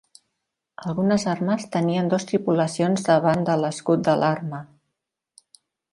[0.91, 4.67] Algunes armes tenien dos tripulacions davant de l'escut de l'arma.